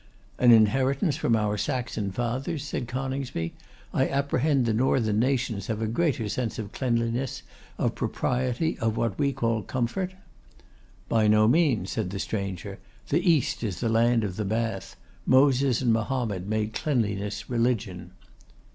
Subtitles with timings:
[0.39, 3.53] 'An inheritance from our Saxon fathers?' said Coningsby.
[3.93, 7.43] 'I apprehend the northern nations have a greater sense of cleanliness,
[7.77, 10.15] of propriety, of what we call comfort?'
[11.07, 12.79] 'By no means,' said the stranger;
[13.09, 14.95] 'the East is the land of the Bath.
[15.27, 18.09] Moses and Mahomet made cleanliness religion.